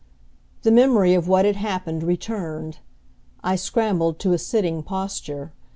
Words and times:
The 0.63 0.71
memory 0.71 1.13
of 1.13 1.27
what 1.27 1.45
had 1.45 1.57
happened 1.57 2.01
returned. 2.01 2.79
I 3.43 3.55
scrambled 3.55 4.17
to 4.21 4.33
a 4.33 4.39
sitting 4.39 4.81
posture. 4.81 5.53